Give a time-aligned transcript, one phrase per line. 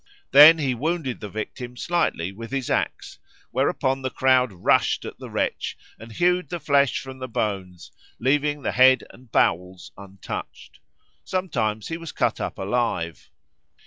[0.31, 3.19] Then he wounded the victim slightly with his axe,
[3.51, 8.63] whereupon the crowd rushed at the wretch and hewed the flesh from the bones, leaving
[8.63, 10.79] the head and bowels untouched.
[11.23, 13.29] Sometimes he was cut up alive.